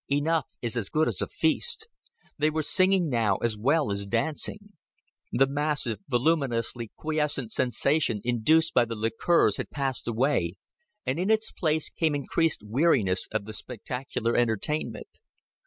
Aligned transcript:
Enough 0.09 0.47
is 0.63 0.75
as 0.75 0.89
good 0.89 1.07
as 1.07 1.21
a 1.21 1.27
feast. 1.27 1.87
They 2.35 2.49
were 2.49 2.63
singing 2.63 3.07
now 3.07 3.35
as 3.37 3.55
well 3.55 3.91
as 3.91 4.07
dancing. 4.07 4.73
The 5.31 5.45
massive, 5.45 5.99
voluminously 6.09 6.91
quiescent 6.95 7.51
sensation 7.51 8.19
induced 8.23 8.73
by 8.73 8.85
the 8.85 8.95
liqueurs 8.95 9.57
had 9.57 9.69
passed 9.69 10.07
away, 10.07 10.55
and 11.05 11.19
in 11.19 11.29
its 11.29 11.51
place 11.51 11.91
came 11.91 12.15
increased 12.15 12.63
weariness 12.63 13.27
of 13.31 13.45
the 13.45 13.53
spectacular 13.53 14.35
entertainment. 14.35 15.19